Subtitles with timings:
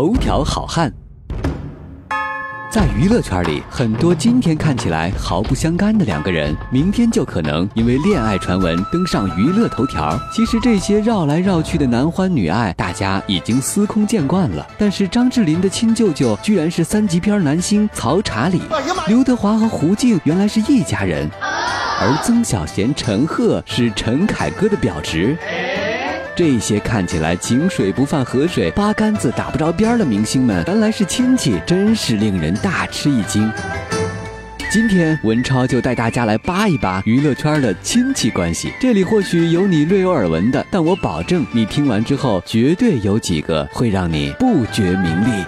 [0.00, 0.90] 头条好汉。
[2.72, 10.18] 在娱乐圈里，很多今天看起来毫不相干的两个人，明天就可能因为恋爱传闻登上娱乐头条。
[10.32, 14.66] 其实这些绕来绕去的男欢女爱，大家已经司空见惯了。
[14.78, 18.62] 但是张智霖的亲舅舅居然是三级片男星曹查理，
[19.06, 25.36] 刘德华和胡静原来是一家人，而曾小贤、陈赫是陈凯歌的表侄。
[26.36, 33.50] 这些看起来井水不犯河水、八竿子打不着边的明星们，原来是亲戚，真是令人大吃一惊。
[34.70, 38.72] 今天文超就带大家来扒一扒娱乐圈的亲戚关系。
[38.80, 45.44] 这里或许有你略有耳闻的，但我保证你听完之后，绝对有几个会让你不觉名利。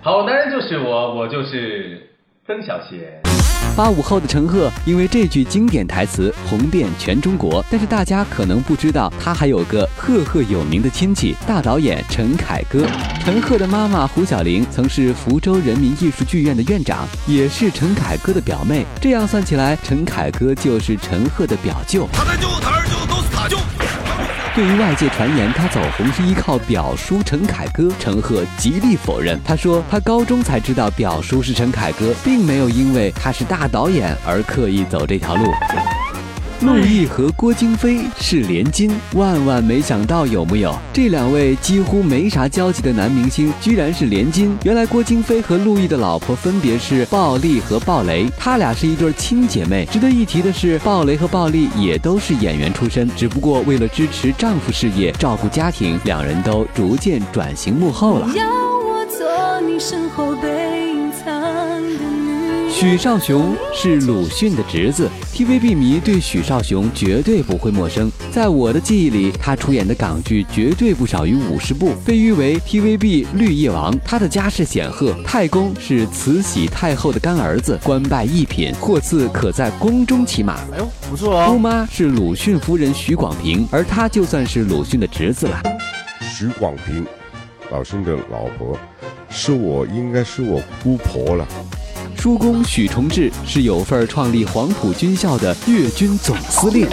[0.00, 2.08] 好男人就是我，我就是
[2.46, 3.27] 曾小贤。
[3.76, 12.84] 八五后的陈赫因为这句经典台词红遍全中国，但是大家可能不知道，他还有个赫赫有名的亲戚，大导演陈凯歌。
[13.24, 18.84] 陈赫的妈妈胡晓玲曾是福州人民艺术剧院的院长，也是陈凯歌的表妹。
[19.00, 22.08] 这样算起来，陈凯歌就是陈赫的表舅。
[22.12, 23.77] 他舅，他二舅都是他舅。
[24.58, 29.38] 对于外界传言他走红是依靠表叔陈凯歌，陈赫极力否认。
[29.44, 35.44] 他说他高中才知道表叔是陈凯歌，并没有因为他是大导演而刻意走这条路。
[36.60, 40.76] 陆毅和郭京飞是连襟，万万没想到有木有？
[40.92, 44.58] 这两位几乎没啥交集的男明星，居然是连襟。
[44.64, 49.86] 原来郭京飞和陆毅的老婆分别是鲍丽和鲍蕾，他俩是一对亲姐妹。
[49.92, 58.28] 值得一提的是，鲍蕾和鲍丽也都是演员出身，只不过为了支持丈夫事业、照顾家庭，两人都逐渐转型幕后了。
[58.34, 60.48] 要我做你身后背
[60.90, 61.57] 影藏
[62.80, 68.08] 许绍雄是鲁迅的侄子，TVB 迷对许绍雄绝对不会陌生。
[68.30, 73.92] 在我的记忆里，他出演的港剧绝对不少于五十部，被誉为 TVB 绿叶王。
[74.04, 80.52] 他的家世显赫，太公是慈禧太后的干儿子，官拜一品，货次可在宫中骑马。
[80.72, 81.50] 哎呦，不错哦。
[81.50, 85.60] 姑妈是鲁迅夫人许广平，而他就算是鲁迅的侄子了。
[86.20, 87.04] 许广平，
[87.72, 88.78] 老兄的老婆，
[89.28, 91.44] 是我应该是我姑婆了。
[92.18, 96.84] 叔公许崇智是有份创立黄埔军校的粤军总司令。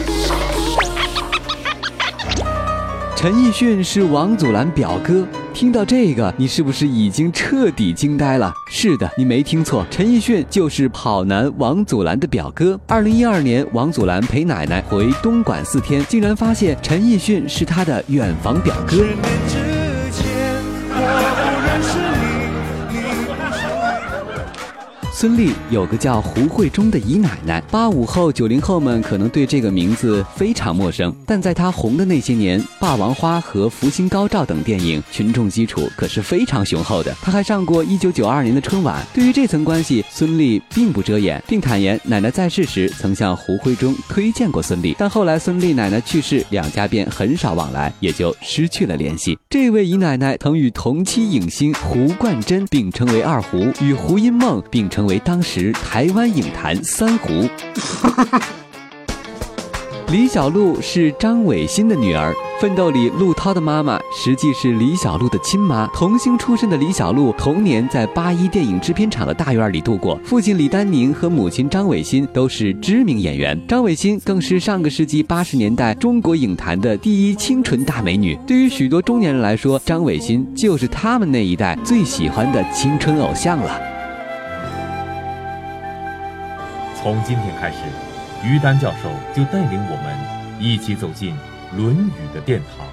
[3.16, 5.28] 陈奕迅是王祖蓝表哥。
[5.52, 8.54] 听到这个，你是不是已经彻底惊呆了？
[8.70, 12.80] 是的，你没听错，陈奕迅就是跑男王祖蓝的表哥。
[12.86, 19.04] 二零一二年，王祖蓝陪奶奶回东莞四天，竟然发现陈奕迅是他的远房表哥。
[25.18, 37.16] 孙俪有个叫胡慧中的姨奶奶，八五后、九零后们可能对这个名字非常陌生，但在她红的那些年，《霸王花》和《福星高照》等电影，群众基础可是非常雄厚的。
[37.22, 39.02] 她还上过一九九二年的春晚。
[39.14, 49.40] 对于这层关系，孙俪并不遮掩，并坦言奶奶在世时曾向胡慧中推荐过孙俪，但后来孙俪奶奶去世，两家便很少往来，也就失去了联系。
[49.50, 55.05] 这位姨奶奶曾与同期影星胡冠珍并称为二胡，与胡因梦并称。
[55.06, 57.48] 为当时台湾影坛三胡。
[60.10, 65.88] 李小璐是张伟新的女儿，《奋斗》里陆涛的妈妈实际是李小璐的亲妈。
[65.96, 70.18] 童星出身的李小璐，童年在八一电影制片厂的大院里度过。
[70.24, 78.38] 父亲李丹宁和母亲张伟新都是知名演员，张伟新更是上个世纪八十年代中国影坛的第一清纯大美女。
[78.46, 83.95] 对于许多中年人来说，张伟新就是他们那一代最喜欢的青春偶像了。
[87.06, 87.78] 从今天开始，
[88.44, 91.34] 于丹教授就带领我们一起走进
[91.78, 92.88] 《论语》的殿堂。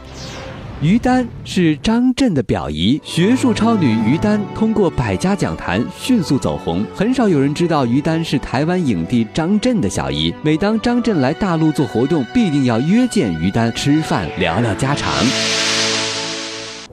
[0.82, 6.84] 于丹是张震的表姨，学术超女于丹通过百家讲坛迅速走红。
[6.94, 10.34] 很少有人知道于丹是台湾影帝张震的小姨。
[10.42, 15.10] 每当张震来大陆做活动，必定要约见于丹吃饭聊聊家常。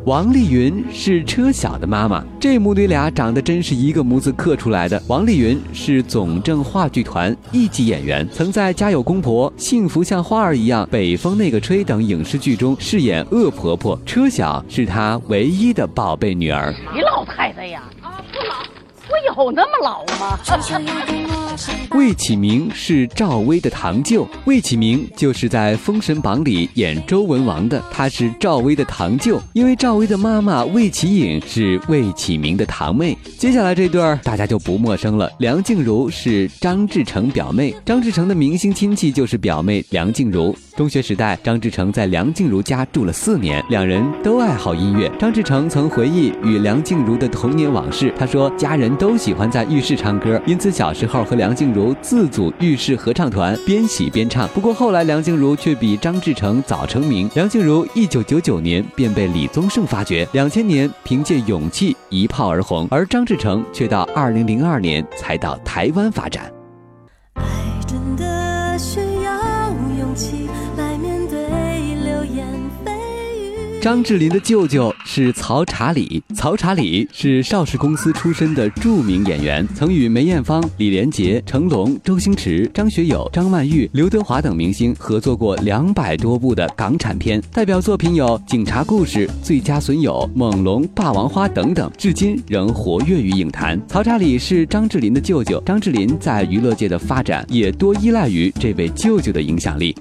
[0.09, 4.99] 王丽云是车晓的妈妈，这母女俩长得真是一个模子刻出来的。
[5.05, 13.99] 王丽云是总政话剧团一级演员，曾在《家有公婆》《幸福像花儿一样》《北风那个吹》等影视剧中饰演恶婆婆。
[14.03, 16.73] 车晓是她唯一的宝贝女儿。
[16.91, 18.55] 你老太太呀，啊不老，
[19.11, 20.39] 我有那么老吗？
[21.95, 33.17] 魏启明是赵薇的堂舅，魏启明就是在《封神榜》里演周文王的，他是赵薇的堂舅，因为赵薇的妈妈魏启颖是魏启明的堂妹。
[33.37, 40.55] 接下来这段大家就不陌生了，梁静茹是张志成表妹，张志成的明星亲戚就是表妹梁静茹。
[40.77, 45.11] 中学时代，张志成在梁静茹家住了四年，两人都爱好音乐。
[45.19, 54.45] 张志成曾回忆与梁静茹的童年往事，他说家人都喜欢在浴室唱歌，因此小时候和梁静茹自组浴室合唱团，边洗边唱。
[54.49, 66.58] 不过后来梁静茹却比张志成早成名，梁静茹一九九九年便被李宗盛发掘，两千年凭借《勇气》一炮而红，而张志成却到二零零二年才到台湾发展。
[73.81, 93.79] 张智霖的舅舅是曹查理，曹查理是邵氏公司出身的著名演员，曾与梅艳芳、李连杰、成龙、周星驰、张学友、张曼玉、刘德华等明星合作过两百多部的港产片，代表作品有《警察故事》《最佳损友》《猛龙》《霸王花》等等，至今仍活跃于影坛。
[93.87, 99.95] 曹查理是张智霖的舅舅，张智霖在娱乐界的发展也多依赖于这位舅舅的影响力。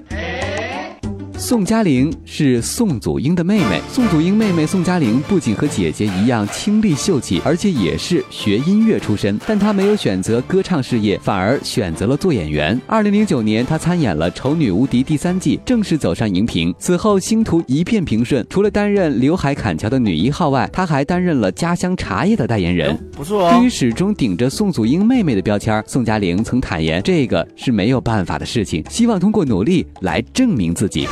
[1.39, 3.81] 宋佳玲是宋祖英的妹妹。
[3.89, 9.39] 宋祖英妹妹宋佳玲不仅和姐姐一样清丽秀气，而且也是学音乐出身。
[9.47, 12.79] 但她没有选择歌唱事业，反而选择了做演员。
[12.85, 16.75] 二零零九年，她参演了《丑女无敌》第三季，正式走上荧屏。
[16.77, 22.99] 此后星途一片平顺，除了担任刘海砍樵的女一号外，她还担任了家乡茶叶的代言人。
[23.13, 23.55] 不错哦。
[23.55, 31.07] 对于始终顶着宋祖英妹妹的标签，宋佳玲曾坦言，这个是没有办法的事情，希望通过努力来证明自己。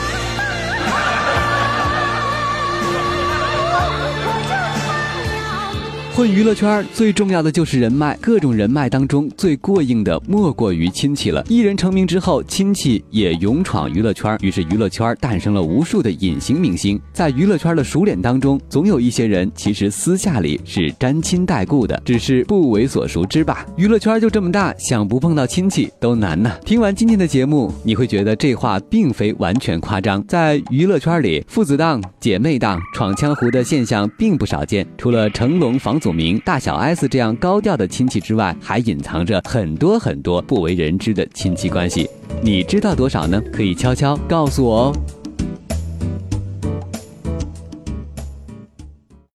[6.18, 11.46] 混娱乐圈最重要的就是人脉，各种人脉当中最过硬的莫过于亲戚了。
[11.48, 17.00] 艺人成名之后，亲戚也勇闯娱乐圈，于是娱乐圈诞生了无数的隐形明星。
[17.14, 23.64] 在娱乐圈的熟脸当中，总有一些人其实私下里是沾亲带故的，只是不为所熟知吧。
[23.76, 26.58] 娱乐圈就这么大，想不碰到亲戚都难呐。
[26.66, 30.26] 听完今天的节目，你会觉得这话并非完全夸张。
[30.28, 34.84] 在娱乐圈里，父子档、姐妹档、闯江湖的现象并不少见。
[34.98, 42.10] 除了成龙、房祖名、大小 S 这样高调的亲戚之外，还隐藏着很多很多不为人知的亲戚关系。
[42.42, 43.42] 你知道多少呢？
[43.52, 44.94] 可以悄悄告诉我哦。